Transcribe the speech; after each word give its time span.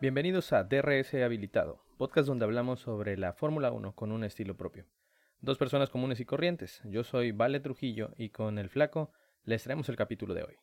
Bienvenidos 0.00 0.54
a 0.54 0.64
DRS 0.64 1.12
Habilitado, 1.12 1.84
podcast 1.98 2.26
donde 2.26 2.46
hablamos 2.46 2.80
sobre 2.80 3.18
la 3.18 3.34
Fórmula 3.34 3.70
1 3.70 3.94
con 3.94 4.12
un 4.12 4.24
estilo 4.24 4.56
propio. 4.56 4.86
Dos 5.42 5.58
personas 5.58 5.90
comunes 5.90 6.20
y 6.20 6.24
corrientes. 6.24 6.80
Yo 6.84 7.04
soy 7.04 7.32
Vale 7.32 7.60
Trujillo 7.60 8.14
y 8.16 8.30
con 8.30 8.58
el 8.58 8.70
flaco 8.70 9.12
les 9.44 9.62
traemos 9.62 9.90
el 9.90 9.96
capítulo 9.96 10.32
de 10.32 10.44
hoy. 10.44 10.56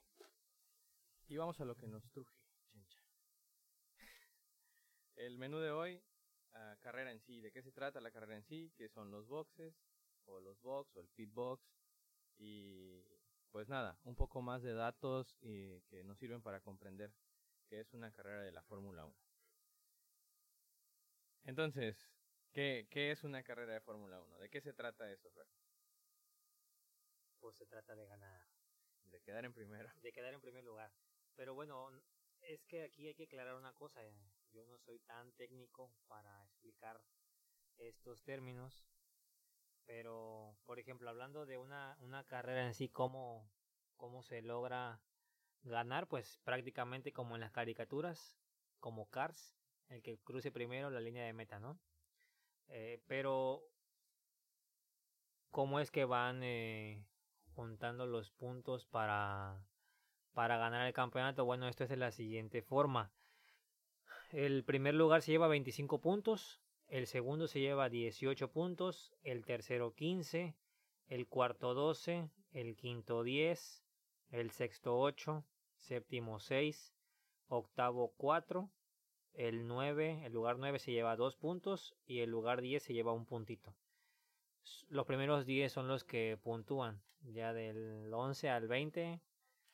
Y 1.27 1.37
vamos 1.37 1.61
a 1.61 1.65
lo 1.65 1.75
que 1.75 1.85
nos 1.85 2.09
truje, 2.09 2.33
chencha. 2.71 2.99
El 5.17 5.37
menú 5.37 5.59
de 5.59 5.69
hoy, 5.69 6.01
carrera 6.79 7.11
en 7.11 7.19
sí. 7.19 7.39
¿De 7.39 7.51
qué 7.51 7.61
se 7.61 7.71
trata 7.71 8.01
la 8.01 8.09
carrera 8.09 8.37
en 8.37 8.43
sí? 8.43 8.73
¿Qué 8.75 8.89
son 8.89 9.11
los 9.11 9.27
boxes? 9.27 9.75
O 10.25 10.39
los 10.39 10.59
box 10.63 10.95
o 10.95 10.99
el 10.99 11.09
pit 11.09 11.31
box. 11.31 11.63
Y 12.39 13.03
pues 13.51 13.69
nada, 13.69 13.99
un 14.03 14.15
poco 14.15 14.41
más 14.41 14.63
de 14.63 14.73
datos 14.73 15.37
y 15.41 15.79
que 15.81 16.03
nos 16.03 16.17
sirven 16.17 16.41
para 16.41 16.59
comprender 16.59 17.13
qué 17.69 17.81
es 17.81 17.93
una 17.93 18.11
carrera 18.11 18.41
de 18.41 18.51
la 18.51 18.63
Fórmula 18.63 19.05
1. 19.05 19.26
Entonces, 21.47 22.11
¿qué, 22.51 22.87
¿qué, 22.91 23.11
es 23.11 23.23
una 23.23 23.41
carrera 23.41 23.73
de 23.73 23.79
Fórmula 23.79 24.19
1? 24.21 24.37
¿De 24.37 24.49
qué 24.49 24.59
se 24.59 24.73
trata 24.73 25.09
eso, 25.09 25.31
Fer? 25.31 25.47
Pues 27.39 27.55
se 27.55 27.65
trata 27.65 27.95
de 27.95 28.05
ganar. 28.05 28.41
De 29.05 29.21
quedar 29.21 29.45
en 29.45 29.53
primero. 29.53 29.89
De 30.01 30.11
quedar 30.11 30.33
en 30.33 30.41
primer 30.41 30.65
lugar. 30.65 30.91
Pero 31.37 31.55
bueno, 31.55 31.89
es 32.41 32.65
que 32.65 32.83
aquí 32.83 33.07
hay 33.07 33.15
que 33.15 33.23
aclarar 33.23 33.55
una 33.55 33.71
cosa. 33.71 34.03
eh, 34.03 34.13
Yo 34.51 34.65
no 34.65 34.77
soy 34.77 34.99
tan 34.99 35.31
técnico 35.33 35.93
para 36.09 36.43
explicar 36.43 37.01
estos 37.77 38.21
términos. 38.23 38.85
Pero, 39.85 40.57
por 40.65 40.79
ejemplo, 40.79 41.09
hablando 41.09 41.45
de 41.45 41.57
una, 41.57 41.95
una 42.01 42.25
carrera 42.25 42.65
en 42.65 42.73
sí, 42.73 42.89
cómo, 42.89 43.49
cómo 43.95 44.21
se 44.21 44.41
logra 44.41 45.01
ganar, 45.63 46.07
pues 46.09 46.39
prácticamente 46.43 47.13
como 47.13 47.35
en 47.35 47.41
las 47.41 47.53
caricaturas, 47.53 48.37
como 48.81 49.09
Cars, 49.09 49.55
el 49.89 50.01
que 50.01 50.17
cruce 50.19 50.51
primero 50.51 50.89
la 50.89 50.99
línea 50.99 51.25
de 51.25 51.33
meta, 51.33 51.59
¿no? 51.59 51.79
Eh, 52.69 53.01
pero, 53.07 53.63
¿cómo 55.51 55.79
es 55.79 55.91
que 55.91 56.05
van 56.05 56.41
eh, 56.43 57.05
juntando 57.55 58.05
los 58.05 58.31
puntos 58.31 58.85
para, 58.85 59.63
para 60.33 60.57
ganar 60.57 60.85
el 60.87 60.93
campeonato? 60.93 61.45
Bueno, 61.45 61.67
esto 61.67 61.83
es 61.83 61.89
de 61.89 61.97
la 61.97 62.11
siguiente 62.11 62.61
forma. 62.61 63.11
El 64.31 64.65
primer 64.65 64.93
lugar 64.93 65.21
se 65.21 65.31
lleva 65.31 65.47
25 65.47 66.01
puntos, 66.01 66.61
el 66.87 67.07
segundo 67.07 67.47
se 67.47 67.61
lleva 67.61 67.89
18 67.89 68.51
puntos, 68.51 69.13
el 69.23 69.45
tercero 69.45 69.93
15, 69.93 70.55
el 71.07 71.27
cuarto 71.27 71.73
12, 71.73 72.29
el 72.51 72.75
quinto 72.75 73.23
10, 73.23 73.83
el 74.31 74.51
sexto 74.51 74.99
8, 74.99 75.45
séptimo 75.77 76.39
6, 76.39 76.93
octavo 77.47 78.13
4, 78.17 78.69
el 79.37 79.67
9, 79.67 80.25
el 80.25 80.33
lugar 80.33 80.57
9 80.57 80.79
se 80.79 80.91
lleva 80.91 81.15
2 81.15 81.35
puntos 81.35 81.95
y 82.05 82.19
el 82.21 82.31
lugar 82.31 82.59
10 82.61 82.81
se 82.81 82.93
lleva 82.93 83.13
un 83.13 83.25
puntito. 83.25 83.75
Los 84.89 85.05
primeros 85.05 85.45
10 85.45 85.71
son 85.71 85.87
los 85.87 86.03
que 86.03 86.37
puntúan, 86.41 87.01
ya 87.21 87.53
del 87.53 88.11
11 88.11 88.49
al 88.49 88.67
20 88.67 89.21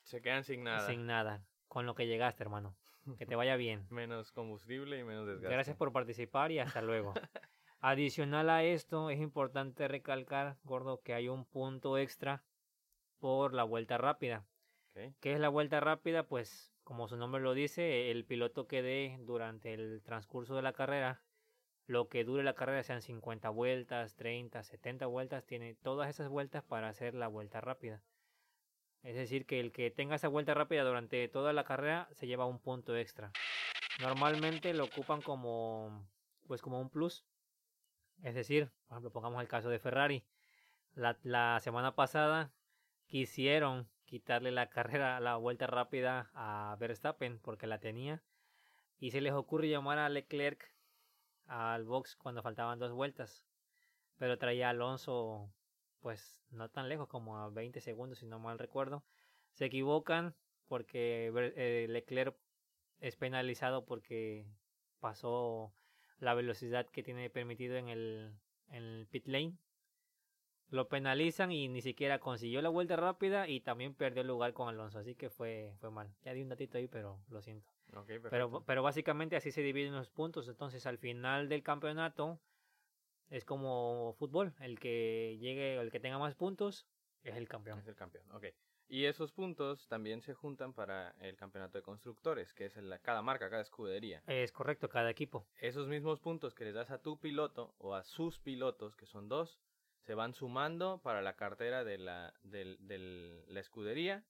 Se 0.03 0.21
quedan 0.21 0.43
sin 0.43 0.63
nada. 0.63 0.85
sin 0.85 1.05
nada, 1.07 1.45
con 1.67 1.85
lo 1.85 1.95
que 1.95 2.07
llegaste, 2.07 2.43
hermano. 2.43 2.75
Que 3.17 3.25
te 3.25 3.35
vaya 3.35 3.55
bien. 3.55 3.87
Menos 3.89 4.31
combustible 4.31 4.99
y 4.99 5.03
menos 5.03 5.25
desgaste. 5.27 5.53
Gracias 5.53 5.77
por 5.77 5.91
participar 5.93 6.51
y 6.51 6.59
hasta 6.59 6.81
luego. 6.81 7.13
Adicional 7.79 8.49
a 8.49 8.63
esto, 8.63 9.09
es 9.09 9.19
importante 9.19 9.87
recalcar, 9.87 10.57
gordo, 10.63 11.01
que 11.01 11.13
hay 11.13 11.27
un 11.29 11.45
punto 11.45 11.97
extra 11.97 12.43
por 13.19 13.53
la 13.53 13.63
vuelta 13.63 13.97
rápida. 13.97 14.45
Ok. 14.89 15.13
¿Qué 15.19 15.33
es 15.33 15.39
la 15.39 15.49
vuelta 15.49 15.79
rápida? 15.79 16.23
Pues, 16.23 16.72
como 16.83 17.07
su 17.07 17.17
nombre 17.17 17.41
lo 17.41 17.53
dice, 17.53 18.11
el 18.11 18.25
piloto 18.25 18.67
que 18.67 18.81
dé 18.81 19.17
durante 19.21 19.73
el 19.73 20.01
transcurso 20.03 20.55
de 20.55 20.61
la 20.61 20.73
carrera, 20.73 21.21
lo 21.85 22.09
que 22.09 22.23
dure 22.23 22.43
la 22.43 22.55
carrera, 22.55 22.83
sean 22.83 23.01
50 23.01 23.49
vueltas, 23.49 24.15
30, 24.15 24.63
70 24.63 25.05
vueltas, 25.05 25.45
tiene 25.45 25.75
todas 25.75 26.09
esas 26.09 26.29
vueltas 26.29 26.63
para 26.63 26.89
hacer 26.89 27.13
la 27.15 27.27
vuelta 27.27 27.61
rápida. 27.61 28.01
Es 29.01 29.15
decir, 29.15 29.45
que 29.45 29.59
el 29.59 29.71
que 29.73 29.91
tenga 29.91 30.15
esa 30.15 30.29
vuelta 30.29 30.53
rápida 30.53 30.83
durante 30.83 31.27
toda 31.27 31.51
la 31.51 31.65
carrera 31.65 32.07
se 32.13 32.25
lleva 32.25 32.45
un 32.45 32.59
punto 32.59 32.95
extra. 32.95 33.31
Normalmente 34.01 34.73
lo 34.73 34.85
ocupan 34.85 35.21
como 35.21 36.07
pues 36.47 36.61
como 36.61 36.79
un 36.79 36.89
plus. 36.89 37.25
Es 38.23 38.35
decir, 38.35 38.69
por 38.87 38.95
ejemplo, 38.95 39.11
pongamos 39.11 39.41
el 39.41 39.47
caso 39.47 39.69
de 39.69 39.79
Ferrari. 39.79 40.23
La, 40.95 41.17
la 41.23 41.59
semana 41.59 41.95
pasada 41.95 42.51
quisieron 43.07 43.89
quitarle 44.13 44.51
la 44.51 44.69
carrera, 44.69 45.19
la 45.19 45.37
vuelta 45.37 45.65
rápida 45.65 46.29
a 46.35 46.77
Verstappen 46.79 47.39
porque 47.39 47.65
la 47.65 47.79
tenía. 47.79 48.21
Y 48.99 49.09
se 49.09 49.21
les 49.21 49.33
ocurre 49.33 49.69
llamar 49.69 49.97
a 49.97 50.07
Leclerc 50.07 50.71
al 51.47 51.83
box 51.85 52.15
cuando 52.15 52.43
faltaban 52.43 52.77
dos 52.77 52.91
vueltas. 52.91 53.43
Pero 54.19 54.37
traía 54.37 54.69
Alonso 54.69 55.51
pues 55.99 56.43
no 56.51 56.69
tan 56.69 56.89
lejos 56.89 57.07
como 57.07 57.39
a 57.39 57.49
20 57.49 57.81
segundos 57.81 58.19
si 58.19 58.27
no 58.27 58.37
mal 58.37 58.59
recuerdo. 58.59 59.03
Se 59.53 59.65
equivocan 59.65 60.35
porque 60.67 61.31
eh, 61.55 61.87
Leclerc 61.89 62.37
es 62.99 63.15
penalizado 63.15 63.83
porque 63.83 64.45
pasó 64.99 65.73
la 66.19 66.35
velocidad 66.35 66.85
que 66.85 67.01
tiene 67.01 67.31
permitido 67.31 67.77
en 67.77 67.89
el 67.89 69.07
pit 69.09 69.25
lane. 69.25 69.57
Lo 70.69 70.87
penalizan 70.87 71.51
y 71.51 71.67
ni 71.67 71.81
siquiera 71.81 72.19
consiguió 72.19 72.61
la 72.61 72.69
vuelta 72.69 72.95
rápida 72.95 73.47
y 73.47 73.59
también 73.59 73.93
perdió 73.93 74.21
el 74.21 74.27
lugar 74.27 74.53
con 74.53 74.69
Alonso, 74.69 74.99
así 74.99 75.13
que 75.15 75.29
fue, 75.29 75.73
fue 75.79 75.91
mal. 75.91 76.13
Ya 76.23 76.33
di 76.33 76.41
un 76.41 76.49
datito 76.49 76.77
ahí, 76.77 76.87
pero 76.87 77.19
lo 77.29 77.41
siento. 77.41 77.69
Pero, 78.29 78.63
pero 78.65 78.81
básicamente 78.81 79.35
así 79.35 79.51
se 79.51 79.61
dividen 79.61 79.93
los 79.93 80.09
puntos. 80.09 80.47
Entonces 80.47 80.85
al 80.85 80.97
final 80.97 81.47
del 81.47 81.61
campeonato 81.61 82.39
es 83.29 83.45
como 83.45 84.15
fútbol. 84.17 84.53
El 84.59 84.79
que 84.79 85.37
llegue, 85.39 85.75
el 85.75 85.91
que 85.91 85.99
tenga 85.99 86.17
más 86.17 86.35
puntos 86.35 86.87
es 87.23 87.35
el 87.35 87.47
campeón. 87.47 87.79
Es 87.79 87.87
el 87.87 87.95
campeón, 87.95 88.25
ok. 88.31 88.45
Y 88.87 89.05
esos 89.05 89.31
puntos 89.31 89.87
también 89.87 90.21
se 90.21 90.33
juntan 90.33 90.73
para 90.73 91.15
el 91.21 91.35
campeonato 91.35 91.77
de 91.77 91.83
constructores, 91.83 92.53
que 92.53 92.65
es 92.65 92.77
el, 92.77 92.93
cada 93.01 93.21
marca, 93.21 93.49
cada 93.49 93.61
escudería. 93.61 94.21
Es 94.27 94.51
correcto, 94.51 94.89
cada 94.89 95.09
equipo. 95.09 95.47
Esos 95.61 95.87
mismos 95.87 96.19
puntos 96.19 96.53
que 96.53 96.65
les 96.65 96.75
das 96.75 96.91
a 96.91 97.01
tu 97.01 97.19
piloto 97.19 97.73
o 97.79 97.95
a 97.95 98.03
sus 98.03 98.39
pilotos, 98.39 98.95
que 98.95 99.05
son 99.05 99.29
dos, 99.29 99.59
se 100.03 100.15
van 100.15 100.33
sumando 100.33 100.99
para 101.01 101.21
la 101.21 101.35
cartera 101.35 101.83
de 101.83 101.97
la, 101.97 102.33
del- 102.43 102.77
la 103.47 103.59
escudería, 103.59 104.23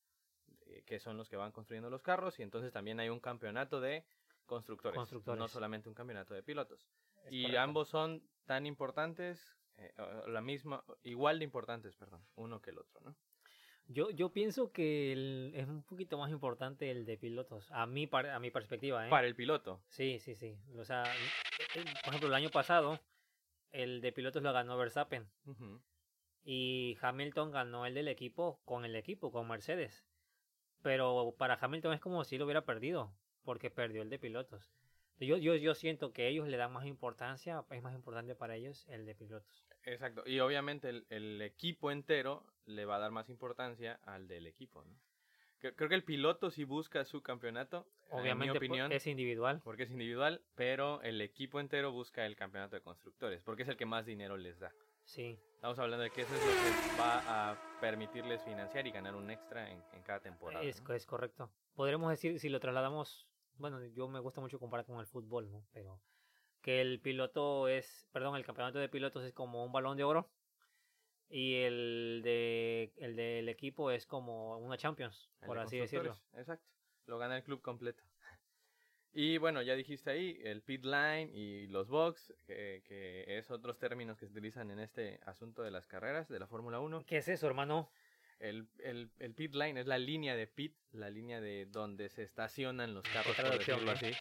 eh, 0.67 0.83
que 0.85 0.99
son 0.99 1.17
los 1.17 1.29
que 1.29 1.35
van 1.35 1.51
construyendo 1.51 1.89
los 1.89 2.01
carros, 2.03 2.39
y 2.39 2.43
entonces 2.43 2.71
también 2.71 2.99
hay 2.99 3.09
un 3.09 3.19
campeonato 3.19 3.81
de 3.81 4.05
constructores, 4.45 4.97
Constructores. 4.97 5.39
no 5.39 5.47
solamente 5.47 5.89
un 5.89 5.95
campeonato 5.95 6.33
de 6.33 6.43
pilotos. 6.43 6.87
Es 7.25 7.31
y 7.33 7.41
correcto. 7.43 7.61
ambos 7.61 7.89
son 7.89 8.21
tan 8.45 8.65
importantes, 8.65 9.57
eh, 9.77 9.91
la 10.27 10.41
misma, 10.41 10.83
igual 11.03 11.39
de 11.39 11.45
importantes, 11.45 11.95
perdón, 11.95 12.23
uno 12.35 12.61
que 12.61 12.69
el 12.71 12.77
otro, 12.79 13.01
¿no? 13.01 13.15
Yo, 13.87 14.09
yo 14.11 14.31
pienso 14.31 14.71
que 14.71 15.11
el- 15.11 15.51
es 15.55 15.67
un 15.67 15.83
poquito 15.83 16.17
más 16.17 16.31
importante 16.31 16.89
el 16.89 17.03
de 17.05 17.17
pilotos. 17.17 17.69
A 17.71 17.85
mi, 17.85 18.07
par- 18.07 18.27
a 18.29 18.39
mi 18.39 18.49
perspectiva, 18.49 19.05
¿eh? 19.05 19.09
Para 19.09 19.27
el 19.27 19.35
piloto. 19.35 19.81
Sí, 19.89 20.19
sí, 20.19 20.35
sí. 20.35 20.57
O 20.77 20.85
sea, 20.85 21.03
eh, 21.03 21.83
por 22.01 22.09
ejemplo, 22.09 22.27
el 22.29 22.33
año 22.33 22.49
pasado, 22.49 22.99
el 23.73 24.01
de 24.01 24.11
pilotos 24.13 24.41
lo 24.41 24.53
ganó 24.53 24.77
Verstappen. 24.77 25.27
Y 26.45 26.97
Hamilton 27.01 27.51
ganó 27.51 27.85
el 27.85 27.93
del 27.93 28.07
equipo 28.07 28.61
con 28.65 28.85
el 28.85 28.95
equipo, 28.95 29.31
con 29.31 29.47
Mercedes. 29.47 30.05
Pero 30.81 31.35
para 31.37 31.57
Hamilton 31.59 31.93
es 31.93 31.99
como 31.99 32.23
si 32.23 32.37
lo 32.37 32.45
hubiera 32.45 32.65
perdido, 32.65 33.13
porque 33.43 33.69
perdió 33.69 34.01
el 34.01 34.09
de 34.09 34.19
pilotos. 34.19 34.71
Yo, 35.19 35.37
yo, 35.37 35.55
yo 35.55 35.75
siento 35.75 36.11
que 36.11 36.27
ellos 36.27 36.47
le 36.47 36.57
dan 36.57 36.73
más 36.73 36.85
importancia, 36.85 37.63
es 37.69 37.81
más 37.81 37.93
importante 37.93 38.35
para 38.35 38.55
ellos 38.55 38.85
el 38.89 39.05
de 39.05 39.15
pilotos. 39.15 39.65
Exacto. 39.83 40.23
Y 40.25 40.39
obviamente 40.39 40.89
el, 40.89 41.05
el 41.09 41.41
equipo 41.41 41.91
entero 41.91 42.45
le 42.65 42.85
va 42.85 42.97
a 42.97 42.99
dar 42.99 43.11
más 43.11 43.29
importancia 43.29 43.99
al 44.03 44.27
del 44.27 44.47
equipo, 44.47 44.83
¿no? 44.83 44.97
Creo, 45.71 45.89
que 45.89 45.95
el 45.95 46.03
piloto 46.03 46.51
sí 46.51 46.65
busca 46.65 47.05
su 47.05 47.21
campeonato, 47.21 47.87
Obviamente 48.09 48.31
en 48.31 48.37
mi 48.39 48.47
pues, 48.47 48.57
opinión, 48.57 48.91
es 48.91 49.07
individual. 49.07 49.61
porque 49.63 49.83
es 49.83 49.91
individual, 49.91 50.41
pero 50.55 51.01
el 51.03 51.21
equipo 51.21 51.59
entero 51.61 51.91
busca 51.91 52.25
el 52.25 52.35
campeonato 52.35 52.75
de 52.75 52.81
constructores, 52.81 53.41
porque 53.43 53.63
es 53.63 53.69
el 53.69 53.77
que 53.77 53.85
más 53.85 54.05
dinero 54.05 54.35
les 54.35 54.59
da. 54.59 54.73
Sí, 55.05 55.39
Estamos 55.55 55.79
hablando 55.79 56.03
de 56.03 56.09
que 56.09 56.21
eso 56.23 56.35
es 56.35 56.41
lo 56.41 56.51
que 56.51 57.01
va 57.01 57.51
a 57.51 57.79
permitirles 57.79 58.41
financiar 58.43 58.85
y 58.85 58.91
ganar 58.91 59.15
un 59.15 59.31
extra 59.31 59.71
en, 59.71 59.81
en 59.93 60.03
cada 60.03 60.19
temporada. 60.19 60.63
es, 60.63 60.81
¿no? 60.81 60.93
es 60.93 61.05
correcto. 61.05 61.49
Podremos 61.73 62.09
decir, 62.09 62.37
si 62.39 62.49
lo 62.49 62.59
trasladamos, 62.59 63.27
bueno, 63.57 63.81
yo 63.85 64.09
me 64.09 64.19
gusta 64.19 64.41
mucho 64.41 64.59
comparar 64.59 64.85
con 64.85 64.99
el 64.99 65.07
fútbol, 65.07 65.49
¿no? 65.49 65.65
Pero 65.71 66.01
que 66.61 66.81
el 66.81 66.99
piloto 66.99 67.69
es, 67.69 68.07
perdón, 68.11 68.35
el 68.35 68.45
campeonato 68.45 68.79
de 68.79 68.89
pilotos 68.89 69.23
es 69.23 69.33
como 69.33 69.63
un 69.63 69.71
balón 69.71 69.95
de 69.95 70.03
oro 70.03 70.29
y 71.29 71.55
el 71.55 72.21
de 72.23 72.93
el 72.97 73.15
del 73.15 73.49
equipo 73.49 73.91
es 73.91 74.05
como 74.05 74.57
una 74.59 74.77
Champions, 74.77 75.29
El 75.41 75.47
por 75.47 75.57
de 75.57 75.63
así 75.63 75.77
decirlo. 75.77 76.17
Exacto. 76.33 76.67
Lo 77.05 77.17
gana 77.17 77.37
el 77.37 77.43
club 77.43 77.61
completo. 77.61 78.03
Y 79.15 79.37
bueno, 79.37 79.61
ya 79.61 79.75
dijiste 79.75 80.09
ahí, 80.09 80.39
el 80.43 80.63
pit 80.63 80.83
line 80.85 81.29
y 81.31 81.67
los 81.67 81.87
box, 81.87 82.33
que, 82.47 82.81
que 82.83 83.37
es 83.37 83.51
otros 83.51 83.77
términos 83.77 84.17
que 84.17 84.25
se 84.25 84.31
utilizan 84.31 84.71
en 84.71 84.79
este 84.79 85.19
asunto 85.27 85.61
de 85.61 85.69
las 85.69 85.85
carreras 85.85 86.27
de 86.29 86.39
la 86.39 86.47
Fórmula 86.47 86.79
1. 86.79 87.05
¿Qué 87.05 87.17
es 87.17 87.27
eso, 87.27 87.45
hermano? 87.45 87.91
El, 88.39 88.67
el, 88.79 89.11
el 89.19 89.35
pit 89.35 89.53
line 89.53 89.79
es 89.79 89.85
la 89.85 89.99
línea 89.99 90.35
de 90.35 90.47
pit, 90.47 90.75
la 90.91 91.11
línea 91.11 91.39
de 91.39 91.67
donde 91.67 92.09
se 92.09 92.23
estacionan 92.23 92.95
los 92.95 93.03
carros, 93.03 93.35
por 93.35 93.57
decirlo 93.57 93.91
así. 93.91 94.11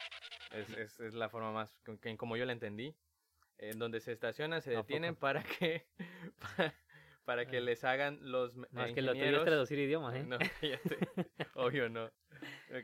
Es, 0.52 0.68
es, 0.70 1.00
es 1.00 1.14
la 1.14 1.28
forma 1.30 1.52
más, 1.52 1.80
como 2.18 2.36
yo 2.36 2.44
la 2.44 2.52
entendí. 2.52 2.94
En 3.58 3.78
donde 3.78 4.00
se 4.00 4.12
estacionan, 4.12 4.60
se 4.60 4.74
¿A 4.74 4.78
detienen 4.78 5.16
para 5.16 5.42
que 5.42 5.86
para, 6.56 6.74
para 7.24 7.46
que 7.46 7.58
Ah. 7.58 7.60
les 7.60 7.84
hagan 7.84 8.18
los 8.22 8.50
es 8.56 8.94
que 8.94 9.02
lo 9.02 9.12
tuyo 9.12 9.24
es 9.24 9.30
ingenieros- 9.32 9.44
traducir 9.44 9.78
idiomas, 9.78 10.14
¿eh? 10.16 10.24
No, 10.24 10.38
cállate. 10.60 10.98
Obvio 11.54 11.88
no. 11.88 12.10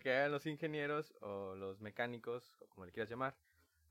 Que 0.02 0.12
hagan 0.12 0.32
los 0.32 0.46
ingenieros 0.46 1.14
o 1.20 1.55
los 1.55 1.81
mecánicos, 1.81 2.55
o 2.61 2.69
como 2.69 2.87
le 2.87 2.93
quieras 2.93 3.11
llamar, 3.11 3.37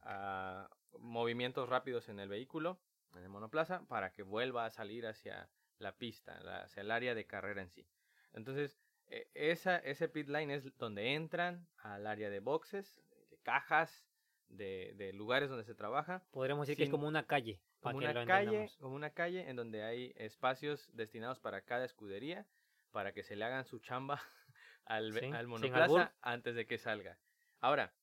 a 0.01 0.69
movimientos 0.99 1.67
rápidos 1.69 2.07
en 2.09 2.19
el 2.19 2.29
vehículo, 2.29 2.79
en 3.15 3.23
el 3.23 3.29
monoplaza, 3.29 3.81
para 3.87 4.11
que 4.11 4.23
vuelva 4.23 4.65
a 4.65 4.69
salir 4.69 5.05
hacia 5.05 5.49
la 5.79 5.91
pista, 5.97 6.37
hacia 6.63 6.81
el 6.81 6.91
área 6.91 7.13
de 7.15 7.25
carrera 7.25 7.61
en 7.61 7.69
sí. 7.69 7.87
Entonces, 8.33 8.79
eh, 9.07 9.27
esa, 9.33 9.77
ese 9.77 10.07
pit 10.09 10.27
line 10.29 10.53
es 10.53 10.75
donde 10.77 11.13
entran 11.13 11.67
al 11.77 12.07
área 12.07 12.29
de 12.29 12.39
boxes, 12.39 13.01
de 13.29 13.37
cajas, 13.39 14.05
de, 14.49 14.93
de 14.95 15.11
lugares 15.13 15.49
donde 15.49 15.65
se 15.65 15.75
trabaja 15.75 16.23
Podríamos 16.31 16.65
decir 16.67 16.77
que 16.77 16.83
es 16.85 16.89
como 16.89 17.05
una 17.07 17.25
calle. 17.27 17.59
Como 17.81 17.97
una 17.97 18.25
calle, 18.25 18.71
como 18.79 18.95
una 18.95 19.09
calle 19.11 19.49
en 19.49 19.55
donde 19.55 19.83
hay 19.83 20.13
espacios 20.15 20.89
destinados 20.93 21.39
para 21.39 21.61
cada 21.61 21.85
escudería 21.85 22.45
para 22.91 23.13
que 23.13 23.23
se 23.23 23.35
le 23.35 23.45
hagan 23.45 23.65
su 23.65 23.79
chamba 23.79 24.21
al, 24.85 25.13
Sí, 25.13 25.29
monoplaza 25.47 26.13
antes 26.21 26.55
de 26.55 26.65
que 26.65 26.77
salga. 26.77 27.17
Ahora, 27.59 27.93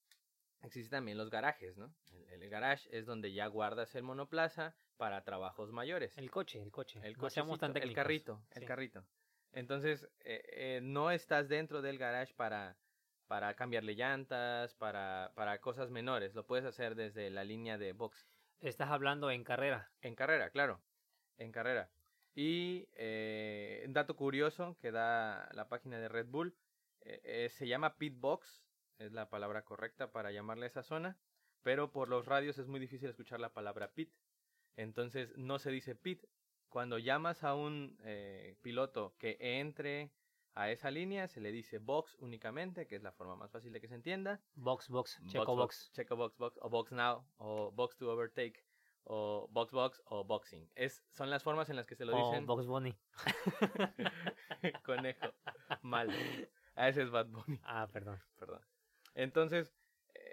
existen 0.63 0.99
también 0.99 1.19
los 1.19 1.31
garajes, 1.31 1.77
¿no? 1.77 1.93
El, 2.31 2.43
el 2.43 2.51
garage 2.51 2.89
es 2.97 3.07
donde 3.07 3.33
ya 3.33 3.47
guardas 3.47 3.95
el 3.95 4.03
monoplaza 4.03 4.75
para 4.97 5.25
trabajos 5.25 5.73
mayores. 5.73 6.17
El 6.17 6.31
coche, 6.31 6.63
el 6.63 6.71
coche. 6.71 7.01
El 7.03 7.17
no 7.17 7.59
tan 7.59 7.77
el 7.77 7.95
carrito, 7.95 8.41
el 8.53 8.63
Sí. 8.63 8.67
carrito. 8.67 9.05
Entonces, 9.53 10.09
eh, 10.21 10.43
eh, 10.53 10.81
no 10.83 11.11
estás 11.11 11.49
dentro 11.49 11.81
del 11.81 11.99
garage 11.99 12.35
para, 12.35 12.77
para 13.29 13.55
cambiarle 13.55 13.95
llantas, 13.95 14.75
para, 14.75 15.33
para 15.35 15.61
cosas 15.61 15.91
menores. 15.91 16.35
Lo 16.35 16.47
puedes 16.47 16.65
hacer 16.65 16.95
desde 16.95 17.31
la 17.31 17.45
línea 17.45 17.79
de 17.79 17.93
box. 17.93 18.27
Estás 18.61 18.91
hablando 18.91 19.31
en 19.31 19.45
carrera. 19.45 19.91
En 20.01 20.15
carrera, 20.15 20.51
claro. 20.51 20.83
En 21.37 21.53
carrera. 21.53 21.91
Y 22.35 22.89
eh, 22.95 23.85
dato 23.89 24.17
curioso 24.17 24.77
que 24.81 24.91
da 24.91 25.49
la 25.53 25.69
página 25.69 25.99
de 25.99 26.09
Red 26.09 26.27
Bull, 26.27 26.57
eh, 27.03 27.21
eh, 27.25 27.49
se 27.51 27.69
llama 27.69 27.97
pit 27.97 28.19
box, 28.19 28.65
es 28.99 29.13
la 29.13 29.29
palabra 29.29 29.63
correcta 29.63 30.11
para 30.11 30.33
llamarle 30.33 30.65
a 30.65 30.69
esa 30.69 30.83
zona, 30.83 31.19
pero 31.63 31.93
por 31.93 32.09
los 32.09 32.27
radios 32.27 32.59
es 32.59 32.67
muy 32.67 32.81
difícil 32.81 33.11
escuchar 33.11 33.41
la 33.41 33.53
palabra 33.53 33.93
pit. 33.93 34.13
Entonces 34.77 35.37
no 35.37 35.59
se 35.59 35.71
dice 35.71 35.95
pit. 35.95 36.25
Cuando 36.69 36.99
llamas 36.99 37.45
a 37.45 37.55
un 37.55 37.97
eh, 38.03 38.57
piloto 38.63 39.15
que 39.19 39.37
entre 39.39 40.11
a 40.55 40.71
esa 40.71 40.91
línea, 40.91 41.27
se 41.29 41.41
le 41.41 41.51
dice 41.53 41.79
box 41.79 42.17
únicamente, 42.21 42.87
que 42.87 42.97
es 42.97 43.03
la 43.03 43.13
forma 43.13 43.35
más 43.37 43.51
fácil 43.51 43.73
de 43.73 43.81
que 43.81 43.89
se 43.89 43.95
entienda. 43.97 44.41
Box, 44.55 44.89
box, 44.89 45.21
checo 45.27 45.57
box. 45.57 45.91
Checo 45.93 46.17
box, 46.17 46.37
box, 46.39 46.59
o 46.63 46.69
box 46.71 46.93
now, 46.93 47.27
o 47.39 47.73
box 47.73 47.97
to 47.97 48.11
overtake, 48.11 48.65
o 49.05 49.49
box 49.51 49.73
box, 49.73 50.01
o 50.07 50.25
boxing. 50.25 50.71
Es, 50.77 51.05
son 51.11 51.29
las 51.31 51.43
formas 51.43 51.69
en 51.71 51.77
las 51.77 51.87
que 51.87 51.97
se 51.97 52.05
lo 52.05 52.17
dicen. 52.17 52.47
Box 52.47 52.67
Bunny. 52.67 52.97
Conejo. 54.85 55.33
Mal. 55.83 56.11
A 56.77 56.89
ese 56.89 57.03
es 57.03 57.11
Bad 57.11 57.27
Bunny, 57.27 57.61
Ah, 57.65 57.89
perdón. 57.93 58.21
perdón. 58.37 58.61
Entonces, 59.15 59.75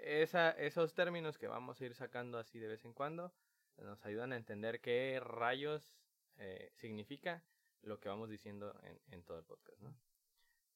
esa, 0.02 0.50
esos 0.50 0.94
términos 0.94 1.38
que 1.38 1.46
vamos 1.48 1.80
a 1.80 1.84
ir 1.84 1.94
sacando 1.94 2.38
así 2.38 2.58
de 2.58 2.68
vez 2.68 2.84
en 2.84 2.92
cuando 2.94 3.32
nos 3.78 4.04
ayudan 4.04 4.32
a 4.32 4.36
entender 4.36 4.80
qué 4.80 5.20
rayos 5.20 5.92
eh, 6.36 6.70
significa 6.74 7.44
lo 7.82 7.98
que 7.98 8.08
vamos 8.08 8.28
diciendo 8.28 8.78
en, 8.84 9.00
en 9.12 9.22
todo 9.24 9.38
el 9.38 9.44
podcast, 9.44 9.80
¿no? 9.80 9.94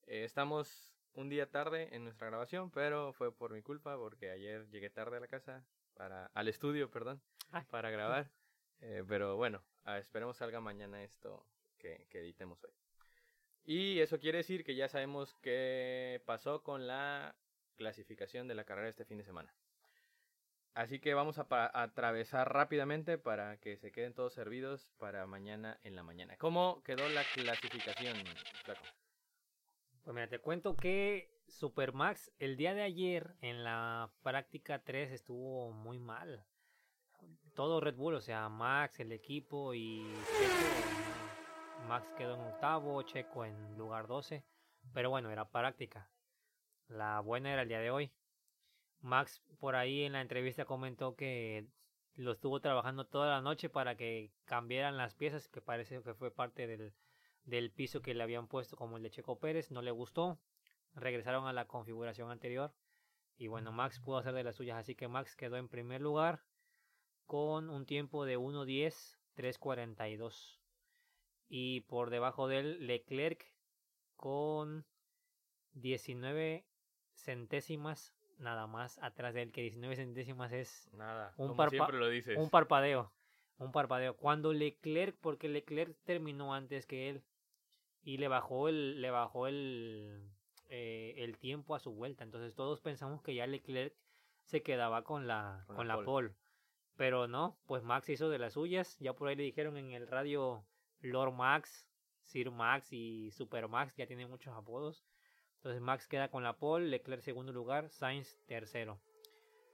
Eh, 0.06 0.24
estamos 0.24 0.92
un 1.14 1.28
día 1.28 1.50
tarde 1.50 1.88
en 1.94 2.04
nuestra 2.04 2.28
grabación, 2.28 2.70
pero 2.70 3.12
fue 3.12 3.32
por 3.34 3.52
mi 3.52 3.62
culpa 3.62 3.96
porque 3.96 4.30
ayer 4.30 4.68
llegué 4.68 4.88
tarde 4.90 5.16
a 5.16 5.20
la 5.20 5.26
casa, 5.26 5.64
para, 5.94 6.26
al 6.34 6.48
estudio, 6.48 6.90
perdón, 6.90 7.20
Ay. 7.50 7.64
para 7.70 7.90
grabar. 7.90 8.30
Eh, 8.80 9.02
pero 9.08 9.36
bueno, 9.36 9.62
ah, 9.84 9.98
esperemos 9.98 10.36
salga 10.36 10.60
mañana 10.60 11.02
esto 11.02 11.44
que, 11.78 12.06
que 12.10 12.20
editemos 12.20 12.62
hoy. 12.62 12.70
Y 13.64 13.98
eso 13.98 14.20
quiere 14.20 14.38
decir 14.38 14.64
que 14.64 14.76
ya 14.76 14.88
sabemos 14.88 15.34
qué 15.42 16.22
pasó 16.24 16.62
con 16.62 16.86
la 16.86 17.34
clasificación 17.76 18.46
de 18.46 18.54
la 18.54 18.64
carrera 18.64 18.88
este 18.88 19.04
fin 19.04 19.18
de 19.18 19.24
semana. 19.24 19.52
Así 20.74 21.00
que 21.00 21.14
vamos 21.14 21.38
a, 21.38 21.46
a 21.50 21.82
atravesar 21.82 22.52
rápidamente 22.52 23.18
para 23.18 23.56
que 23.56 23.76
se 23.78 23.90
queden 23.90 24.14
todos 24.14 24.34
servidos 24.34 24.88
para 24.98 25.26
mañana 25.26 25.80
en 25.82 25.96
la 25.96 26.02
mañana. 26.02 26.36
¿Cómo 26.36 26.82
quedó 26.84 27.08
la 27.08 27.24
clasificación, 27.34 28.14
Flaco? 28.62 28.84
Pues 30.06 30.14
mira, 30.14 30.28
te 30.28 30.38
cuento 30.38 30.76
que 30.76 31.28
Supermax 31.48 32.30
el 32.38 32.56
día 32.56 32.74
de 32.74 32.82
ayer 32.82 33.34
en 33.40 33.64
la 33.64 34.08
práctica 34.22 34.84
3 34.84 35.10
estuvo 35.10 35.72
muy 35.72 35.98
mal. 35.98 36.46
Todo 37.56 37.80
Red 37.80 37.96
Bull, 37.96 38.14
o 38.14 38.20
sea, 38.20 38.48
Max, 38.48 39.00
el 39.00 39.10
equipo 39.10 39.74
y. 39.74 40.06
Max 41.88 42.06
quedó 42.16 42.34
en 42.34 42.40
octavo, 42.42 43.02
Checo 43.02 43.44
en 43.44 43.76
lugar 43.76 44.06
12. 44.06 44.44
Pero 44.94 45.10
bueno, 45.10 45.28
era 45.32 45.50
práctica. 45.50 46.08
La 46.86 47.18
buena 47.18 47.52
era 47.52 47.62
el 47.62 47.68
día 47.68 47.80
de 47.80 47.90
hoy. 47.90 48.12
Max 49.00 49.42
por 49.58 49.74
ahí 49.74 50.04
en 50.04 50.12
la 50.12 50.20
entrevista 50.20 50.66
comentó 50.66 51.16
que 51.16 51.66
lo 52.14 52.30
estuvo 52.30 52.60
trabajando 52.60 53.08
toda 53.08 53.28
la 53.28 53.40
noche 53.40 53.68
para 53.68 53.96
que 53.96 54.30
cambiaran 54.44 54.96
las 54.96 55.16
piezas, 55.16 55.48
que 55.48 55.60
parece 55.60 56.00
que 56.00 56.14
fue 56.14 56.30
parte 56.30 56.68
del, 56.68 56.94
del 57.46 57.70
piso 57.70 58.02
que 58.02 58.14
le 58.14 58.22
habían 58.22 58.48
puesto 58.48 58.76
como 58.76 58.96
el 58.96 59.02
de 59.02 59.10
Checo 59.10 59.38
Pérez, 59.38 59.70
no 59.70 59.80
le 59.80 59.90
gustó, 59.90 60.38
regresaron 60.94 61.46
a 61.46 61.52
la 61.52 61.66
configuración 61.66 62.30
anterior 62.30 62.74
y 63.38 63.48
bueno, 63.48 63.72
Max 63.72 64.00
pudo 64.00 64.18
hacer 64.18 64.34
de 64.34 64.44
las 64.44 64.56
suyas, 64.56 64.78
así 64.78 64.94
que 64.94 65.08
Max 65.08 65.36
quedó 65.36 65.56
en 65.56 65.68
primer 65.68 66.00
lugar 66.00 66.42
con 67.26 67.70
un 67.70 67.86
tiempo 67.86 68.24
de 68.24 68.38
1.10, 68.38 69.18
3.42 69.36 70.58
y 71.48 71.80
por 71.82 72.10
debajo 72.10 72.48
de 72.48 72.58
él 72.58 72.86
Leclerc 72.86 73.52
con 74.16 74.84
19 75.74 76.64
centésimas 77.14 78.14
nada 78.38 78.66
más 78.66 78.98
atrás 78.98 79.34
de 79.34 79.42
él, 79.42 79.52
que 79.52 79.62
19 79.62 79.96
centésimas 79.96 80.52
es 80.52 80.88
Nada, 80.92 81.32
Un 81.36 81.48
como 81.48 81.68
siempre 81.70 81.98
lo 81.98 82.08
dices. 82.08 82.36
un 82.38 82.50
parpadeo. 82.50 83.12
Un 83.58 83.72
parpadeo. 83.72 84.16
Cuando 84.16 84.52
Leclerc, 84.52 85.16
porque 85.20 85.48
Leclerc 85.48 85.96
terminó 86.04 86.52
antes 86.52 86.86
que 86.86 87.08
él. 87.08 87.22
Y 88.06 88.18
le 88.18 88.28
bajó 88.28 88.68
el, 88.68 89.02
le 89.02 89.10
bajó 89.10 89.48
el, 89.48 90.30
eh, 90.68 91.14
el 91.18 91.38
tiempo 91.38 91.74
a 91.74 91.80
su 91.80 91.90
vuelta. 91.92 92.22
Entonces 92.22 92.54
todos 92.54 92.80
pensamos 92.80 93.20
que 93.20 93.34
ya 93.34 93.48
Leclerc 93.48 93.92
se 94.44 94.62
quedaba 94.62 95.02
con 95.02 95.26
la, 95.26 95.64
Con 95.66 95.74
con 95.74 95.88
la 95.88 95.96
la, 95.96 96.04
pole. 96.04 96.28
pole. 96.28 96.34
Pero 96.96 97.26
no, 97.26 97.58
pues 97.66 97.82
Max 97.82 98.08
hizo 98.08 98.30
de 98.30 98.38
las 98.38 98.52
suyas. 98.52 98.96
Ya 99.00 99.12
por 99.12 99.26
ahí 99.26 99.34
le 99.34 99.42
dijeron 99.42 99.76
en 99.76 99.90
el 99.90 100.06
radio 100.06 100.64
Lord 101.00 101.32
Max, 101.32 101.90
Sir 102.22 102.52
Max 102.52 102.92
y 102.92 103.32
Super 103.32 103.66
Max. 103.66 103.96
Ya 103.96 104.06
tiene 104.06 104.24
muchos 104.24 104.54
apodos. 104.54 105.04
Entonces 105.56 105.82
Max 105.82 106.06
queda 106.06 106.30
con 106.30 106.44
la 106.44 106.56
pole, 106.58 106.86
Leclerc 106.86 107.22
segundo 107.22 107.52
lugar, 107.52 107.90
Sainz 107.90 108.38
tercero. 108.46 109.00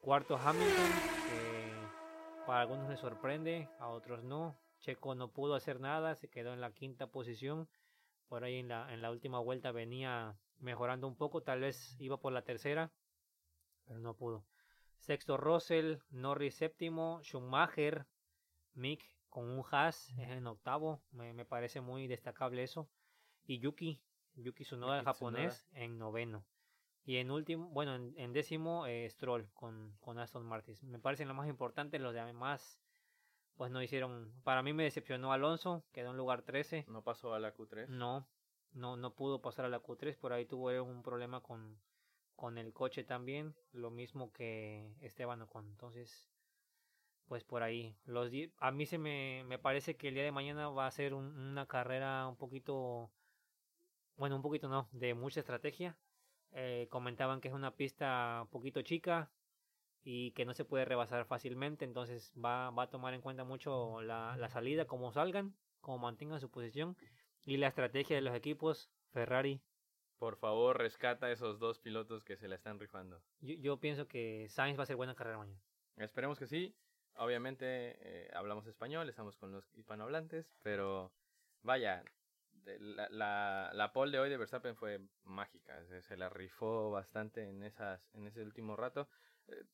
Cuarto 0.00 0.38
Hamilton, 0.38 0.90
que 1.28 2.46
para 2.46 2.62
algunos 2.62 2.88
les 2.88 2.98
sorprende, 2.98 3.68
a 3.78 3.88
otros 3.88 4.24
no. 4.24 4.58
Checo 4.80 5.14
no 5.14 5.28
pudo 5.28 5.54
hacer 5.54 5.80
nada, 5.80 6.14
se 6.14 6.30
quedó 6.30 6.54
en 6.54 6.62
la 6.62 6.72
quinta 6.72 7.08
posición. 7.08 7.68
Por 8.32 8.44
ahí 8.44 8.60
en 8.60 8.68
la, 8.68 8.90
en 8.94 9.02
la 9.02 9.10
última 9.10 9.40
vuelta 9.40 9.72
venía 9.72 10.34
mejorando 10.56 11.06
un 11.06 11.16
poco, 11.16 11.42
tal 11.42 11.60
vez 11.60 12.00
iba 12.00 12.16
por 12.16 12.32
la 12.32 12.40
tercera, 12.40 12.90
pero 13.84 13.98
no 13.98 14.16
pudo. 14.16 14.46
Sexto 14.96 15.36
Russell, 15.36 15.98
Norris 16.08 16.54
séptimo, 16.54 17.20
Schumacher, 17.22 18.06
Mick 18.72 19.04
con 19.28 19.50
un 19.50 19.62
Haas 19.70 20.08
es 20.16 20.30
en 20.30 20.46
octavo, 20.46 21.02
me, 21.10 21.34
me 21.34 21.44
parece 21.44 21.82
muy 21.82 22.06
destacable 22.06 22.62
eso. 22.62 22.88
Y 23.44 23.58
Yuki, 23.58 24.00
Yuki 24.36 24.64
Tsunoda, 24.64 25.00
el 25.00 25.04
japonés, 25.04 25.66
en 25.72 25.98
noveno. 25.98 26.46
Y 27.04 27.18
en 27.18 27.30
último, 27.30 27.68
bueno, 27.68 27.96
en, 27.96 28.14
en 28.16 28.32
décimo, 28.32 28.86
eh, 28.86 29.06
Stroll 29.10 29.52
con, 29.52 29.94
con 30.00 30.18
Aston 30.18 30.46
Martin. 30.46 30.74
Me 30.84 30.98
parecen 30.98 31.28
lo 31.28 31.34
más 31.34 31.50
importante, 31.50 31.98
los 31.98 32.14
demás, 32.14 32.80
pues 33.62 33.70
no 33.70 33.80
hicieron. 33.80 34.32
Para 34.42 34.60
mí 34.60 34.72
me 34.72 34.82
decepcionó 34.82 35.32
Alonso, 35.32 35.84
quedó 35.92 36.10
en 36.10 36.16
lugar 36.16 36.42
13. 36.42 36.84
No 36.88 37.02
pasó 37.02 37.32
a 37.32 37.38
la 37.38 37.54
Q3. 37.54 37.86
No, 37.90 38.26
no, 38.72 38.96
no 38.96 39.14
pudo 39.14 39.40
pasar 39.40 39.64
a 39.64 39.68
la 39.68 39.78
Q3, 39.78 40.16
por 40.16 40.32
ahí 40.32 40.46
tuvo 40.46 40.82
un 40.82 41.04
problema 41.04 41.40
con, 41.42 41.78
con 42.34 42.58
el 42.58 42.72
coche 42.72 43.04
también, 43.04 43.54
lo 43.70 43.92
mismo 43.92 44.32
que 44.32 44.92
Esteban 45.00 45.42
Ocon. 45.42 45.68
Entonces, 45.68 46.28
pues 47.28 47.44
por 47.44 47.62
ahí. 47.62 47.94
Los 48.04 48.32
a 48.58 48.72
mí 48.72 48.84
se 48.84 48.98
me, 48.98 49.44
me 49.46 49.60
parece 49.60 49.96
que 49.96 50.08
el 50.08 50.14
día 50.14 50.24
de 50.24 50.32
mañana 50.32 50.68
va 50.68 50.88
a 50.88 50.90
ser 50.90 51.14
un- 51.14 51.38
una 51.38 51.66
carrera 51.66 52.26
un 52.26 52.34
poquito, 52.34 53.12
bueno, 54.16 54.34
un 54.34 54.42
poquito 54.42 54.68
no, 54.68 54.88
de 54.90 55.14
mucha 55.14 55.38
estrategia. 55.38 55.96
Eh, 56.50 56.88
comentaban 56.90 57.40
que 57.40 57.46
es 57.46 57.54
una 57.54 57.76
pista 57.76 58.40
un 58.42 58.48
poquito 58.48 58.82
chica 58.82 59.30
y 60.04 60.32
que 60.32 60.44
no 60.44 60.54
se 60.54 60.64
puede 60.64 60.84
rebasar 60.84 61.24
fácilmente, 61.26 61.84
entonces 61.84 62.32
va, 62.42 62.70
va 62.70 62.84
a 62.84 62.90
tomar 62.90 63.14
en 63.14 63.20
cuenta 63.20 63.44
mucho 63.44 64.02
la, 64.02 64.36
la 64.36 64.48
salida, 64.48 64.86
cómo 64.86 65.12
salgan, 65.12 65.54
cómo 65.80 65.98
mantengan 65.98 66.40
su 66.40 66.50
posición 66.50 66.96
y 67.44 67.56
la 67.56 67.68
estrategia 67.68 68.16
de 68.16 68.22
los 68.22 68.34
equipos 68.34 68.90
Ferrari, 69.12 69.60
por 70.18 70.36
favor, 70.36 70.78
rescata 70.78 71.26
a 71.26 71.32
esos 71.32 71.58
dos 71.58 71.80
pilotos 71.80 72.22
que 72.22 72.36
se 72.36 72.46
la 72.46 72.54
están 72.54 72.78
rifando. 72.78 73.20
Yo, 73.40 73.56
yo 73.56 73.80
pienso 73.80 74.06
que 74.06 74.46
Sainz 74.48 74.78
va 74.78 74.84
a 74.84 74.86
ser 74.86 74.94
buena 74.94 75.16
carrera 75.16 75.36
mañana. 75.38 75.60
Esperemos 75.96 76.38
que 76.38 76.46
sí. 76.46 76.76
Obviamente 77.16 77.64
eh, 77.66 78.30
hablamos 78.32 78.64
español, 78.68 79.08
estamos 79.08 79.36
con 79.36 79.50
los 79.50 79.68
hispanohablantes, 79.74 80.54
pero 80.62 81.12
vaya, 81.62 82.04
la, 82.64 83.08
la, 83.10 83.70
la 83.74 83.92
pole 83.92 84.12
de 84.12 84.20
hoy 84.20 84.30
de 84.30 84.36
Verstappen 84.36 84.76
fue 84.76 85.00
mágica. 85.24 85.84
Se, 85.86 86.02
se 86.02 86.16
la 86.16 86.28
rifó 86.28 86.92
bastante 86.92 87.48
en, 87.48 87.64
esas, 87.64 88.08
en 88.14 88.28
ese 88.28 88.42
último 88.42 88.76
rato, 88.76 89.08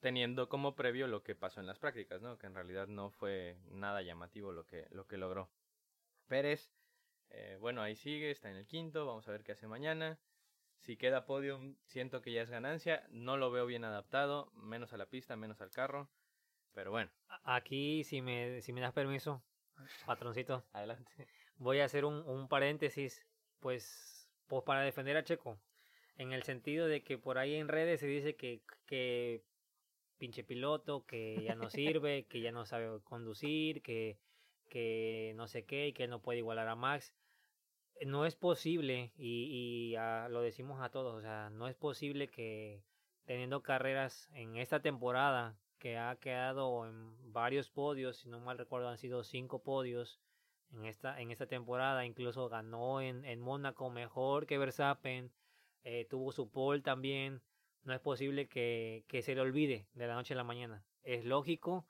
teniendo 0.00 0.48
como 0.48 0.74
previo 0.74 1.06
lo 1.06 1.22
que 1.22 1.34
pasó 1.34 1.60
en 1.60 1.66
las 1.66 1.78
prácticas, 1.78 2.20
¿no? 2.22 2.38
que 2.38 2.46
en 2.46 2.54
realidad 2.54 2.86
no 2.86 3.10
fue 3.10 3.58
nada 3.70 4.02
llamativo 4.02 4.52
lo 4.52 4.66
que, 4.66 4.86
lo 4.90 5.06
que 5.06 5.16
logró. 5.16 5.50
Pérez, 6.26 6.72
eh, 7.30 7.56
bueno, 7.60 7.82
ahí 7.82 7.96
sigue, 7.96 8.30
está 8.30 8.50
en 8.50 8.56
el 8.56 8.66
quinto, 8.66 9.06
vamos 9.06 9.28
a 9.28 9.32
ver 9.32 9.42
qué 9.42 9.52
hace 9.52 9.66
mañana. 9.66 10.18
Si 10.80 10.96
queda 10.96 11.26
podium, 11.26 11.76
siento 11.86 12.22
que 12.22 12.32
ya 12.32 12.42
es 12.42 12.50
ganancia. 12.50 13.06
No 13.10 13.36
lo 13.36 13.50
veo 13.50 13.66
bien 13.66 13.84
adaptado, 13.84 14.50
menos 14.54 14.92
a 14.92 14.96
la 14.96 15.06
pista, 15.06 15.36
menos 15.36 15.60
al 15.60 15.70
carro. 15.70 16.08
Pero 16.72 16.90
bueno, 16.90 17.10
Aquí, 17.44 18.04
si 18.04 18.22
me, 18.22 18.60
si 18.62 18.72
me 18.72 18.80
das 18.80 18.92
permiso, 18.92 19.42
patroncito, 20.06 20.64
adelante. 20.72 21.26
voy 21.56 21.80
a 21.80 21.84
hacer 21.84 22.04
un, 22.04 22.22
un 22.26 22.48
paréntesis, 22.48 23.26
pues, 23.60 24.28
pues 24.46 24.62
para 24.64 24.82
defender 24.82 25.16
a 25.16 25.24
Checo. 25.24 25.58
En 26.16 26.32
el 26.32 26.42
sentido 26.42 26.86
de 26.86 27.02
que 27.02 27.18
por 27.18 27.38
ahí 27.38 27.54
en 27.54 27.68
redes 27.68 28.00
se 28.00 28.06
dice 28.06 28.36
que, 28.36 28.62
que 28.86 29.44
pinche 30.18 30.44
piloto, 30.44 31.06
que 31.06 31.42
ya 31.42 31.54
no 31.54 31.70
sirve, 31.70 32.26
que 32.26 32.40
ya 32.40 32.52
no 32.52 32.66
sabe 32.66 33.00
conducir, 33.02 33.82
que, 33.82 34.18
que 34.68 35.32
no 35.36 35.48
sé 35.48 35.64
qué, 35.64 35.88
y 35.88 35.92
que 35.92 36.08
no 36.08 36.20
puede 36.20 36.38
igualar 36.38 36.68
a 36.68 36.76
Max. 36.76 37.14
No 38.06 38.26
es 38.26 38.36
posible, 38.36 39.12
y, 39.16 39.94
y 39.94 40.30
lo 40.30 40.40
decimos 40.42 40.80
a 40.82 40.90
todos, 40.90 41.14
o 41.14 41.20
sea, 41.20 41.50
no 41.50 41.66
es 41.66 41.74
posible 41.74 42.28
que 42.28 42.82
teniendo 43.24 43.62
carreras 43.62 44.28
en 44.32 44.56
esta 44.56 44.80
temporada, 44.80 45.58
que 45.78 45.96
ha 45.96 46.16
quedado 46.16 46.86
en 46.86 47.32
varios 47.32 47.70
podios, 47.70 48.18
si 48.18 48.28
no 48.28 48.40
mal 48.40 48.58
recuerdo 48.58 48.88
han 48.88 48.98
sido 48.98 49.22
cinco 49.22 49.62
podios 49.62 50.20
en 50.72 50.84
esta, 50.84 51.20
en 51.20 51.30
esta 51.30 51.46
temporada, 51.46 52.04
incluso 52.04 52.48
ganó 52.48 53.00
en, 53.00 53.24
en 53.24 53.40
Mónaco 53.40 53.90
mejor 53.90 54.46
que 54.46 54.58
Verstappen, 54.58 55.30
eh, 55.84 56.06
tuvo 56.10 56.32
su 56.32 56.50
pole 56.50 56.82
también, 56.82 57.40
no 57.84 57.94
es 57.94 58.00
posible 58.00 58.48
que, 58.48 59.04
que 59.08 59.22
se 59.22 59.34
le 59.34 59.40
olvide 59.40 59.86
de 59.94 60.06
la 60.06 60.14
noche 60.14 60.34
a 60.34 60.36
la 60.36 60.44
mañana. 60.44 60.84
Es 61.02 61.24
lógico 61.24 61.86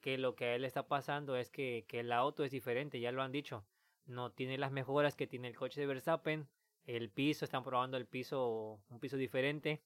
que 0.00 0.18
lo 0.18 0.34
que 0.34 0.46
a 0.46 0.54
él 0.54 0.64
está 0.64 0.86
pasando 0.86 1.36
es 1.36 1.50
que, 1.50 1.84
que 1.88 2.00
el 2.00 2.12
auto 2.12 2.44
es 2.44 2.50
diferente, 2.50 3.00
ya 3.00 3.12
lo 3.12 3.22
han 3.22 3.32
dicho, 3.32 3.64
no 4.06 4.30
tiene 4.30 4.58
las 4.58 4.72
mejoras 4.72 5.16
que 5.16 5.26
tiene 5.26 5.48
el 5.48 5.56
coche 5.56 5.80
de 5.80 5.86
Verstappen, 5.86 6.48
el 6.86 7.10
piso, 7.10 7.44
están 7.44 7.62
probando 7.62 7.96
el 7.96 8.06
piso, 8.06 8.80
un 8.88 9.00
piso 9.00 9.16
diferente 9.16 9.82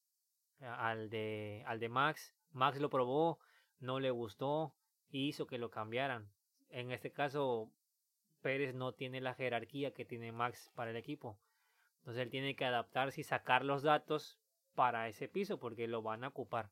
al 0.61 1.11
de, 1.11 1.63
al 1.67 1.81
de 1.81 1.89
Max, 1.89 2.35
Max 2.53 2.81
lo 2.81 2.89
probó, 2.89 3.39
no 3.81 4.01
le 4.01 4.11
gustó, 4.11 4.75
hizo 5.11 5.47
que 5.47 5.59
lo 5.59 5.71
cambiaran. 5.71 6.31
En 6.71 6.93
este 6.93 7.11
caso, 7.11 7.71
Pérez 8.41 8.75
no 8.75 8.93
tiene 8.93 9.21
la 9.21 9.35
jerarquía 9.35 9.93
que 9.93 10.05
tiene 10.05 10.33
Max 10.33 10.71
para 10.75 10.91
el 10.91 10.97
equipo. 10.97 11.39
Entonces 11.99 12.23
él 12.23 12.31
tiene 12.31 12.55
que 12.55 12.65
adaptarse 12.65 13.21
y 13.21 13.25
sacar 13.25 13.65
los 13.65 13.83
datos 13.83 14.39
para 14.75 15.09
ese 15.09 15.29
piso 15.29 15.59
porque 15.59 15.87
lo 15.89 16.03
van 16.03 16.25
a 16.25 16.29
ocupar. 16.29 16.71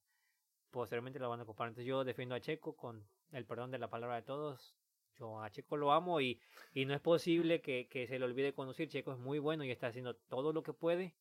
Posteriormente 0.70 1.18
lo 1.18 1.28
van 1.30 1.40
a 1.40 1.44
ocupar. 1.44 1.68
Entonces 1.68 1.86
yo 1.86 2.04
defiendo 2.04 2.34
a 2.34 2.40
Checo 2.40 2.76
con 2.76 3.06
el 3.30 3.44
perdón 3.46 3.70
de 3.70 3.78
la 3.78 3.90
palabra 3.90 4.16
de 4.16 4.22
todos. 4.22 4.76
Yo 5.16 5.42
a 5.42 5.50
Checo 5.50 5.76
lo 5.76 5.92
amo 5.92 6.20
y, 6.20 6.40
y 6.72 6.84
no 6.86 6.94
es 6.94 7.00
posible 7.00 7.60
que, 7.60 7.86
que 7.88 8.06
se 8.06 8.18
le 8.18 8.24
olvide 8.24 8.54
conducir. 8.54 8.88
Checo 8.88 9.12
es 9.12 9.18
muy 9.18 9.38
bueno 9.38 9.64
y 9.64 9.70
está 9.70 9.88
haciendo 9.88 10.16
todo 10.16 10.52
lo 10.52 10.62
que 10.62 10.72
puede 10.72 11.14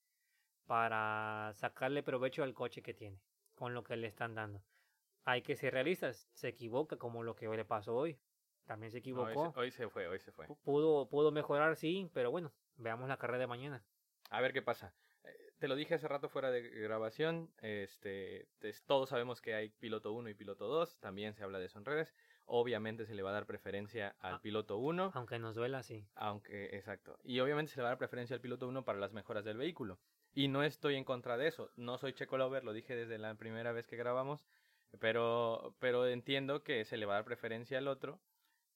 para 0.66 1.52
sacarle 1.56 2.04
provecho 2.04 2.44
al 2.44 2.54
coche 2.54 2.82
que 2.82 2.94
tiene 2.94 3.20
con 3.56 3.74
lo 3.74 3.84
que 3.84 3.96
le 3.98 4.08
están 4.08 4.36
dando. 4.36 4.64
Hay 5.26 5.42
que 5.42 5.56
ser 5.56 5.74
realistas. 5.74 6.30
Se 6.34 6.48
equivoca 6.48 6.98
como 6.98 7.24
lo 7.24 7.36
que 7.36 7.48
le 7.48 7.66
pasó 7.66 7.96
hoy. 7.96 8.20
También 8.66 8.92
se 8.92 8.98
hoy, 8.98 9.02
equivocó. 9.02 9.52
se, 9.52 9.60
hoy 9.60 9.72
se 9.72 9.90
fue, 9.90 10.08
hoy 10.08 10.20
se 10.20 10.32
fue. 10.32 10.48
Pu- 10.48 10.58
Pudo, 10.64 11.10
pudo 11.10 11.32
mejorar, 11.32 11.76
sí, 11.76 12.10
pero 12.14 12.32
bueno, 12.32 12.54
veamos 12.78 13.10
la 13.10 13.18
carrera 13.18 13.40
de 13.40 13.48
mañana. 13.48 13.84
A 14.30 14.40
ver 14.40 14.54
qué 14.54 14.62
pasa. 14.62 14.94
Te 15.62 15.68
lo 15.68 15.76
dije 15.76 15.94
hace 15.94 16.08
rato 16.08 16.28
fuera 16.28 16.50
de 16.50 16.68
grabación. 16.70 17.52
Este, 17.62 18.48
es- 18.62 18.84
todos 18.88 19.10
sabemos 19.10 19.42
que 19.42 19.54
hay 19.54 19.70
piloto 19.70 20.12
1 20.12 20.28
y 20.28 20.34
piloto 20.34 20.68
2. 20.68 20.98
También 21.00 21.36
se 21.36 21.44
habla 21.44 21.60
de 21.60 21.66
eso 21.68 21.78
en 21.78 21.86
redes. 21.86 22.16
Obviamente 22.46 23.06
se 23.06 23.14
le 23.14 23.22
va 23.22 23.30
a 23.30 23.34
dar 23.34 23.46
preferencia 23.46 24.16
al 24.22 24.34
Ah. 24.36 24.40
piloto 24.42 24.80
1. 24.80 25.12
Aunque 25.14 25.38
nos 25.38 25.54
duela, 25.54 25.84
sí. 25.84 26.04
Aunque, 26.16 26.76
exacto. 26.76 27.20
Y 27.24 27.42
obviamente 27.42 27.72
se 27.72 27.78
le 27.78 27.84
va 27.84 27.90
a 27.90 27.92
dar 27.92 28.00
preferencia 28.00 28.34
al 28.36 28.42
piloto 28.42 28.68
1 28.68 28.84
para 28.84 28.98
las 28.98 29.14
mejoras 29.14 29.46
del 29.46 29.58
vehículo. 29.58 30.00
Y 30.34 30.48
no 30.48 30.64
estoy 30.64 30.96
en 30.96 31.04
contra 31.04 31.38
de 31.38 31.46
eso. 31.46 31.70
No 31.76 32.00
soy 32.00 32.14
Checo 32.14 32.40
Lover, 32.40 32.64
lo 32.64 32.74
dije 32.74 32.96
desde 32.96 33.20
la 33.20 33.36
primera 33.36 33.72
vez 33.72 33.86
que 33.86 33.98
grabamos. 33.98 34.44
Pero, 35.00 35.76
pero 35.78 36.08
entiendo 36.08 36.64
que 36.64 36.86
se 36.86 36.98
le 36.98 37.06
va 37.06 37.14
a 37.14 37.18
dar 37.18 37.26
preferencia 37.26 37.78
al 37.78 37.88
otro. 37.88 38.20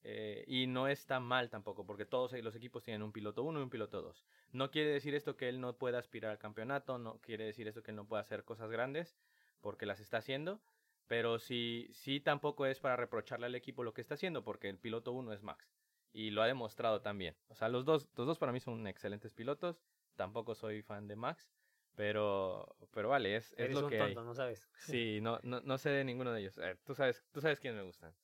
Eh, 0.08 0.44
y 0.48 0.68
no 0.68 0.88
está 0.88 1.20
mal 1.20 1.50
tampoco, 1.50 1.84
porque 1.88 2.06
todos 2.06 2.32
los 2.34 2.56
equipos 2.56 2.84
tienen 2.84 3.02
un 3.02 3.12
piloto 3.12 3.42
1 3.42 3.60
y 3.60 3.64
un 3.64 3.72
piloto 3.72 4.04
2. 4.04 4.24
No 4.52 4.70
quiere 4.70 4.92
decir 4.92 5.16
esto 5.16 5.36
que 5.36 5.50
él 5.50 5.60
no 5.60 5.78
pueda 5.80 5.98
aspirar 5.98 6.30
al 6.30 6.38
campeonato, 6.38 7.00
no 7.00 7.20
quiere 7.22 7.46
decir 7.46 7.68
esto 7.68 7.82
que 7.82 7.90
él 7.90 7.98
no 7.98 8.08
pueda 8.08 8.22
hacer 8.22 8.44
cosas 8.44 8.70
grandes, 8.70 9.18
porque 9.62 9.88
las 9.88 10.00
está 10.00 10.18
haciendo. 10.18 10.62
Pero 11.08 11.40
sí, 11.40 11.90
sí 11.92 12.20
tampoco 12.20 12.68
es 12.68 12.80
para 12.80 12.96
reprocharle 12.98 13.48
al 13.48 13.56
equipo 13.56 13.84
lo 13.84 13.94
que 13.96 14.02
está 14.02 14.14
haciendo, 14.14 14.44
porque 14.44 14.70
el 14.70 14.78
piloto 14.78 15.12
1 15.12 15.34
es 15.34 15.42
Max 15.42 15.76
y 16.14 16.30
lo 16.30 16.44
ha 16.44 16.48
demostrado 16.48 17.02
también. 17.02 17.36
O 17.50 17.56
sea, 17.56 17.68
los 17.70 17.84
dos, 17.84 18.08
los 18.16 18.28
dos 18.28 18.38
para 18.38 18.52
mí 18.52 18.60
son 18.60 18.86
excelentes 18.88 19.34
pilotos. 19.34 19.82
Tampoco 20.16 20.54
soy 20.56 20.84
fan 20.84 21.08
de 21.08 21.16
Max, 21.16 21.52
pero, 21.96 22.78
pero 22.92 23.10
vale, 23.10 23.36
es, 23.36 23.54
es 23.58 23.60
Eres 23.60 23.76
lo 23.76 23.84
un 23.86 23.90
que 23.90 23.98
tonto, 23.98 24.20
hay. 24.22 24.26
¿no 24.26 24.34
sabes? 24.36 24.68
Sí, 24.78 25.20
no, 25.22 25.40
no, 25.44 25.62
no 25.62 25.78
sé 25.80 25.90
de 25.90 26.04
ninguno 26.06 26.32
de 26.32 26.42
ellos. 26.42 26.58
Eh, 26.60 26.78
tú 26.86 26.94
sabes, 26.96 27.26
tú 27.32 27.42
sabes 27.42 27.60
quiénes 27.60 27.80
me 27.80 27.86
gustan. 27.86 28.16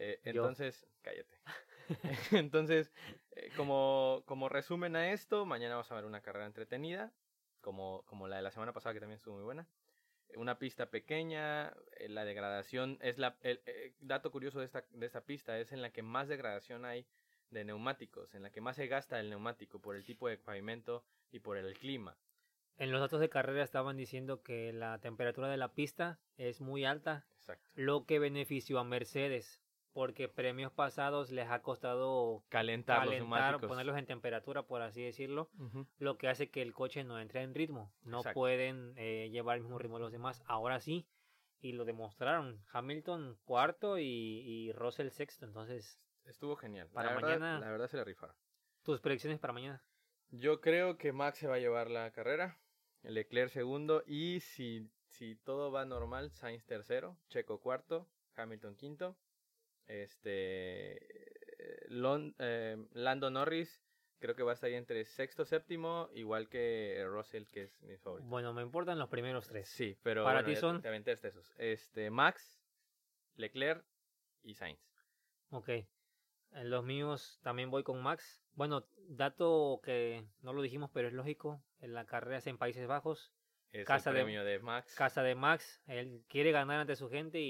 Eh, 0.00 0.20
Yo. 0.24 0.30
entonces, 0.30 0.86
cállate. 1.02 1.38
entonces, 2.32 2.92
eh, 3.32 3.50
como, 3.56 4.22
como 4.26 4.48
resumen 4.48 4.94
a 4.96 5.12
esto, 5.12 5.44
mañana 5.44 5.74
vamos 5.74 5.90
a 5.90 5.94
ver 5.96 6.04
una 6.04 6.20
carrera 6.20 6.46
entretenida, 6.46 7.12
como, 7.60 8.04
como 8.06 8.28
la 8.28 8.36
de 8.36 8.42
la 8.42 8.50
semana 8.50 8.72
pasada 8.72 8.94
que 8.94 9.00
también 9.00 9.16
estuvo 9.16 9.34
muy 9.34 9.44
buena. 9.44 9.66
Una 10.36 10.58
pista 10.58 10.90
pequeña, 10.90 11.72
eh, 11.96 12.08
la 12.08 12.24
degradación 12.24 12.98
es 13.00 13.18
la 13.18 13.36
el, 13.40 13.60
eh, 13.66 13.94
dato 14.00 14.30
curioso 14.30 14.60
de 14.60 14.66
esta, 14.66 14.84
de 14.90 15.06
esta 15.06 15.22
pista 15.22 15.58
es 15.58 15.72
en 15.72 15.82
la 15.82 15.90
que 15.90 16.02
más 16.02 16.28
degradación 16.28 16.84
hay 16.84 17.06
de 17.50 17.64
neumáticos, 17.64 18.34
en 18.34 18.42
la 18.42 18.50
que 18.50 18.60
más 18.60 18.76
se 18.76 18.86
gasta 18.86 19.18
el 19.18 19.30
neumático 19.30 19.80
por 19.80 19.96
el 19.96 20.04
tipo 20.04 20.28
de 20.28 20.36
pavimento 20.36 21.04
y 21.32 21.40
por 21.40 21.56
el 21.56 21.76
clima. 21.78 22.16
En 22.76 22.92
los 22.92 23.00
datos 23.00 23.20
de 23.20 23.30
carrera 23.30 23.64
estaban 23.64 23.96
diciendo 23.96 24.42
que 24.42 24.72
la 24.72 25.00
temperatura 25.00 25.48
de 25.48 25.56
la 25.56 25.72
pista 25.72 26.20
es 26.36 26.60
muy 26.60 26.84
alta, 26.84 27.26
Exacto. 27.38 27.68
lo 27.74 28.04
que 28.04 28.18
benefició 28.18 28.78
a 28.78 28.84
Mercedes, 28.84 29.60
porque 29.92 30.28
premios 30.28 30.70
pasados 30.72 31.30
les 31.30 31.48
ha 31.50 31.60
costado 31.62 32.44
Calentar, 32.48 32.98
los 32.98 33.14
calentar, 33.14 33.40
neumáticos. 33.40 33.68
ponerlos 33.68 33.96
en 33.98 34.06
temperatura, 34.06 34.62
por 34.62 34.82
así 34.82 35.02
decirlo, 35.02 35.50
Ujú. 35.58 35.86
lo 35.98 36.18
que 36.18 36.28
hace 36.28 36.50
que 36.50 36.62
el 36.62 36.72
coche 36.74 37.04
no 37.04 37.18
entre 37.20 37.42
en 37.42 37.54
ritmo. 37.54 37.92
No 38.02 38.18
Exacto. 38.18 38.34
pueden 38.34 38.94
eh, 38.96 39.28
llevar 39.30 39.56
el 39.56 39.62
mismo 39.62 39.78
ritmo 39.78 39.96
de 39.98 40.02
los 40.04 40.12
demás. 40.12 40.42
Ahora 40.46 40.78
sí, 40.80 41.08
y 41.60 41.72
lo 41.72 41.84
demostraron. 41.84 42.62
Hamilton 42.72 43.38
cuarto 43.44 43.98
y, 43.98 44.04
y 44.04 44.72
Russell 44.72 45.08
sexto. 45.10 45.44
Entonces, 45.44 46.00
Estuvo 46.24 46.56
genial. 46.56 46.88
Para 46.90 47.08
la 47.08 47.14
verdad, 47.14 47.28
mañana- 47.40 47.58
la 47.60 47.70
verdad 47.70 47.88
se 47.88 47.96
la 47.96 48.04
rifaron. 48.04 48.36
tus 48.82 49.00
predicciones 49.00 49.38
para 49.40 49.52
mañana. 49.54 49.82
Yo 50.30 50.60
creo 50.60 50.98
que 50.98 51.10
Max 51.12 51.38
se 51.38 51.46
va 51.48 51.54
a 51.54 51.58
llevar 51.58 51.90
la 51.90 52.10
carrera, 52.12 52.60
Leclerc 53.02 53.50
segundo 53.50 54.02
y 54.06 54.40
si, 54.40 54.90
si 55.06 55.36
todo 55.36 55.72
va 55.72 55.86
normal, 55.86 56.30
Sainz 56.32 56.66
tercero, 56.66 57.16
Checo 57.28 57.60
cuarto, 57.60 58.06
Hamilton 58.36 58.76
quinto, 58.76 59.16
este 59.88 60.96
eh, 60.96 61.86
Lon- 61.88 62.34
eh, 62.38 62.76
Lando 62.92 63.30
Norris 63.30 63.82
creo 64.20 64.34
que 64.34 64.42
va 64.42 64.50
a 64.50 64.54
estar 64.54 64.68
ahí 64.68 64.74
entre 64.74 65.04
sexto, 65.04 65.44
séptimo, 65.44 66.08
igual 66.12 66.48
que 66.48 67.04
Russell 67.08 67.44
que 67.46 67.62
es 67.62 67.82
mi 67.82 67.96
favorito. 67.98 68.28
Bueno, 68.28 68.52
me 68.52 68.62
importan 68.62 68.98
los 68.98 69.08
primeros 69.08 69.46
tres. 69.46 69.68
Sí, 69.68 69.96
pero 70.02 70.24
Para 70.24 70.40
bueno, 70.40 70.48
ti 70.48 70.54
ya 70.54 70.60
son- 70.60 70.82
te, 70.82 70.88
aventaste 70.88 71.28
esos. 71.28 71.54
Este 71.56 72.10
Max, 72.10 72.60
Leclerc 73.36 73.84
y 74.42 74.54
Sainz. 74.54 74.80
Ok. 75.50 75.68
En 76.52 76.70
los 76.70 76.82
míos 76.84 77.38
también 77.42 77.70
voy 77.70 77.84
con 77.84 78.02
Max. 78.02 78.42
Bueno, 78.54 78.88
dato 79.08 79.80
que 79.84 80.24
no 80.40 80.52
lo 80.52 80.62
dijimos, 80.62 80.90
pero 80.92 81.06
es 81.08 81.14
lógico. 81.14 81.62
En 81.80 81.92
la 81.94 82.04
carrera 82.06 82.38
es 82.38 82.46
en 82.48 82.58
Países 82.58 82.86
Bajos. 82.88 83.32
Es 83.70 83.86
Casa 83.86 84.10
el 84.10 84.16
de- 84.16 84.22
premio 84.22 84.44
de, 84.44 84.58
Max. 84.58 84.94
Casa 84.96 85.22
de 85.22 85.34
Max. 85.34 85.80
Él 85.86 86.24
quiere 86.28 86.50
ganar 86.50 86.80
ante 86.80 86.96
su 86.96 87.08
gente 87.10 87.38
y, 87.38 87.44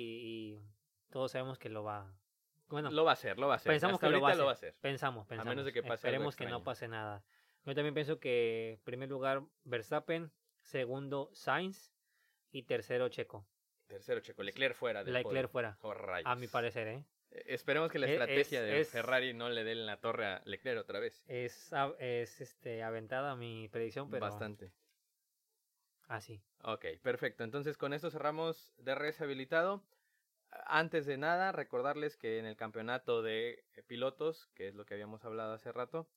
y 0.57 0.62
todos 1.11 1.30
sabemos 1.33 1.59
que 1.59 1.68
lo 1.71 1.85
va. 1.85 2.12
Bueno, 2.68 2.90
Lo 2.90 3.04
va 3.04 3.12
a 3.12 3.14
hacer, 3.14 3.38
lo 3.38 3.46
va 3.48 3.54
a 3.54 3.56
hacer. 3.56 3.72
pensamos 3.72 3.94
Hasta 3.94 4.06
que 4.08 4.12
lo 4.12 4.20
va 4.20 4.28
a 4.28 4.30
hacer. 4.32 4.38
lo 4.40 4.44
va 4.46 4.50
a 4.50 4.54
hacer. 4.54 4.75
Pensamos, 4.80 5.26
pensamos. 5.26 5.50
menos 5.50 5.64
de 5.64 5.72
que 5.72 5.82
pase 5.82 5.90
algo 5.92 5.94
Esperemos 6.30 6.37
que 6.37 6.46
no 6.46 6.62
pase 6.62 6.87
nada. 6.88 7.25
Yo 7.64 7.75
también 7.75 7.94
pienso 7.94 8.20
que 8.20 8.72
en 8.75 8.80
primer 8.84 9.08
lugar 9.08 9.42
Verstappen, 9.64 10.30
segundo 10.62 11.30
Sainz 11.32 11.92
y 12.50 12.62
tercero 12.64 13.08
Checo. 13.08 13.46
Tercero, 13.87 14.20
Checo. 14.20 14.42
Leclerc 14.42 14.75
fuera. 14.75 15.02
Del 15.02 15.14
Leclerc 15.14 15.50
podio. 15.50 15.78
fuera. 15.78 15.78
Oh. 16.25 16.28
A 16.30 16.34
mi 16.37 16.46
parecer, 16.46 16.88
¿eh? 16.88 17.04
Eh, 17.30 17.42
Esperemos 17.46 17.90
que 17.90 17.98
la 17.98 18.06
Es- 18.06 18.12
estrategia 18.12 18.60
es- 18.60 18.66
de 18.66 18.80
es- 18.80 18.90
Ferrari 18.90 19.32
no 19.32 19.48
le 19.48 19.64
dé 19.64 19.72
en 19.72 19.87
la 19.87 19.98
torre 19.98 20.26
a 20.26 20.42
Leclerc 20.44 20.78
otra 20.80 20.98
vez. 21.00 21.25
Es, 21.26 21.72
a- 21.72 21.94
es 21.98 22.40
este, 22.42 22.82
aventada 22.82 23.34
mi 23.34 23.68
predicción, 23.68 24.10
pero 24.10 24.20
Bastante. 24.26 24.70
Así. 26.06 26.42
Ok, 26.62 26.84
perfecto. 27.02 27.44
Entonces 27.44 27.76
con 27.76 27.92
esto 27.92 28.10
cerramos 28.10 28.72
DRS 28.78 29.20
habilitado. 29.22 29.82
Antes 30.50 31.06
de 31.06 31.18
nada, 31.18 31.52
recordarles 31.52 32.16
que 32.16 32.38
en 32.38 32.46
el 32.46 32.56
campeonato 32.56 33.22
de 33.22 33.64
eh, 33.74 33.82
pilotos, 33.82 34.48
que 34.54 34.68
es 34.68 34.74
lo 34.74 34.86
que 34.86 34.94
habíamos 34.94 35.24
hablado 35.24 35.52
hace 35.52 35.72
rato, 35.72 36.08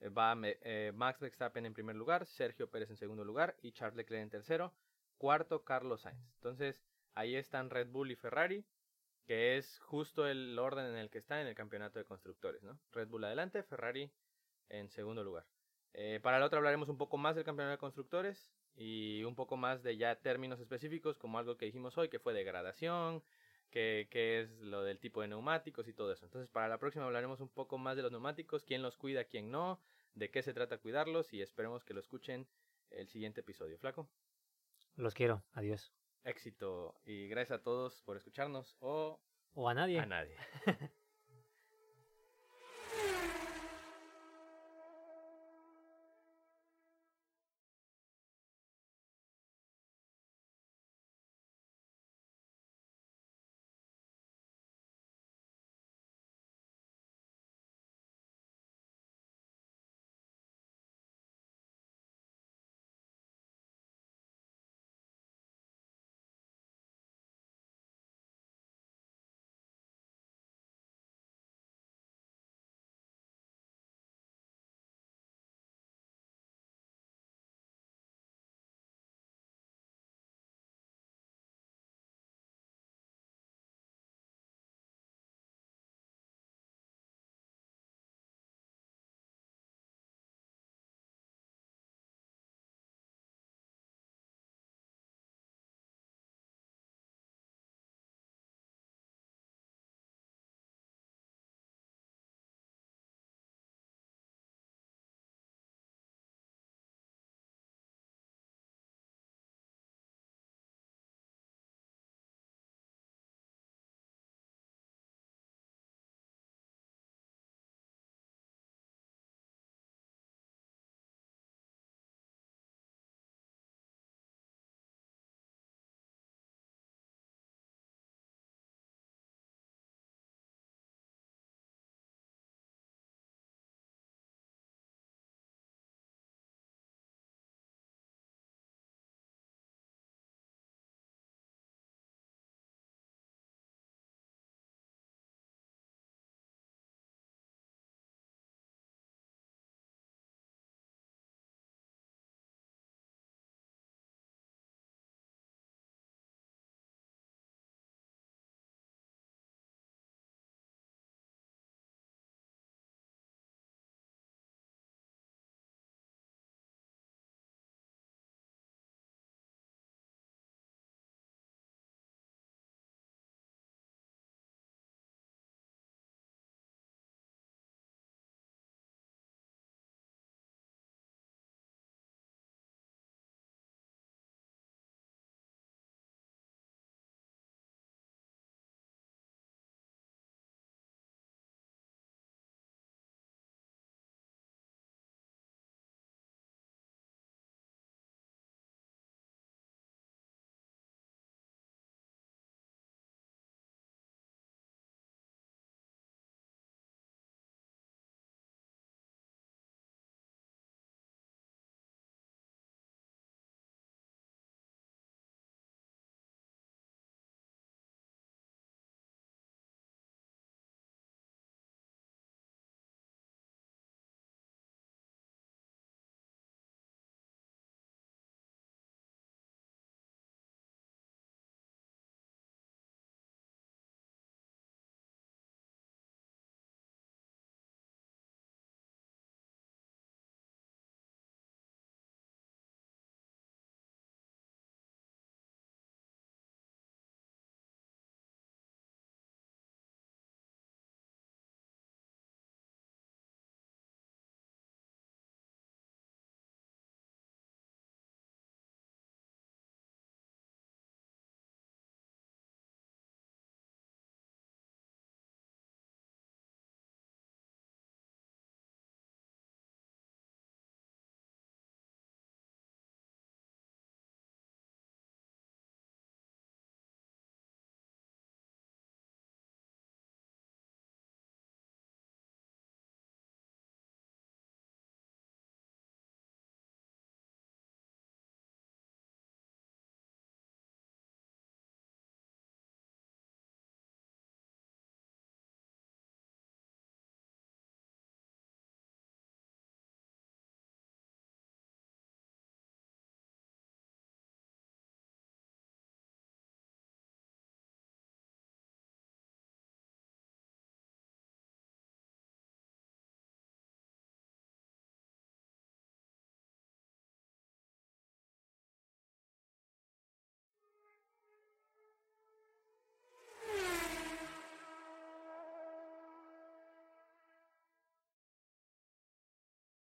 eh, 0.00 0.08
va 0.08 0.36
eh, 0.42 0.92
Max 0.94 1.20
Verstappen 1.20 1.66
en 1.66 1.74
primer 1.74 1.96
lugar, 1.96 2.26
Sergio 2.26 2.70
Pérez 2.70 2.90
en 2.90 2.96
segundo 2.96 3.24
lugar 3.24 3.56
y 3.62 3.72
Charles 3.72 3.96
Leclerc 3.96 4.22
en 4.22 4.30
tercero. 4.30 4.72
Cuarto, 5.18 5.64
Carlos 5.64 6.02
Sainz. 6.02 6.24
Entonces 6.36 6.82
ahí 7.14 7.34
están 7.34 7.68
Red 7.68 7.88
Bull 7.88 8.12
y 8.12 8.16
Ferrari, 8.16 8.64
que 9.26 9.58
es 9.58 9.78
justo 9.80 10.26
el 10.26 10.58
orden 10.58 10.86
en 10.86 10.96
el 10.96 11.10
que 11.10 11.18
está 11.18 11.40
en 11.40 11.46
el 11.46 11.54
campeonato 11.54 11.98
de 11.98 12.04
constructores. 12.04 12.62
¿no? 12.62 12.78
Red 12.92 13.08
Bull 13.08 13.24
adelante, 13.24 13.62
Ferrari 13.62 14.10
en 14.68 14.88
segundo 14.88 15.24
lugar. 15.24 15.46
para 16.22 16.36
el 16.36 16.42
otro 16.44 16.58
hablaremos 16.58 16.88
un 16.88 16.96
poco 16.96 17.18
más 17.18 17.34
del 17.34 17.44
campeonato 17.44 17.72
de 17.72 17.78
constructores 17.78 18.52
y 18.76 19.24
un 19.24 19.34
poco 19.34 19.56
más 19.56 19.82
de 19.82 19.96
ya 19.96 20.14
términos 20.16 20.60
específicos, 20.60 21.18
como 21.18 21.38
algo 21.38 21.56
que 21.56 21.66
dijimos 21.66 21.98
hoy, 21.98 22.08
que 22.08 22.20
fue 22.20 22.32
degradación, 22.32 23.22
qué, 23.70 24.08
es 24.40 24.50
lo 24.60 24.82
del 24.82 24.98
tipo 24.98 25.22
de 25.22 25.28
neumáticos 25.28 25.88
y 25.88 25.92
todo 25.92 26.12
eso. 26.12 26.24
Entonces, 26.24 26.50
para 26.50 26.68
la 26.68 26.78
próxima 26.78 27.04
hablaremos 27.04 27.40
un 27.40 27.48
poco 27.48 27.78
más 27.78 27.96
de 27.96 28.02
los 28.02 28.12
neumáticos, 28.12 28.64
quién 28.64 28.82
los 28.82 28.96
cuida, 28.96 29.24
quién 29.24 29.50
no, 29.50 29.80
de 30.14 30.30
qué 30.30 30.42
se 30.42 30.54
trata 30.54 30.78
cuidarlos 30.78 31.32
y 31.32 31.42
esperemos 31.42 31.84
que 31.84 31.94
lo 31.94 32.00
escuchen 32.00 32.46
el 32.90 33.08
siguiente 33.08 33.40
episodio. 33.40 33.78
Flaco. 33.78 34.08
Los 34.96 35.14
quiero. 35.14 35.42
Adiós. 35.52 35.92
Éxito 36.24 37.00
y 37.04 37.28
gracias 37.28 37.60
a 37.60 37.62
todos 37.62 38.02
por 38.02 38.16
escucharnos 38.16 38.76
o... 38.80 39.20
O 39.54 39.68
a 39.68 39.74
nadie. 39.74 39.98
A 39.98 40.06
nadie. 40.06 40.36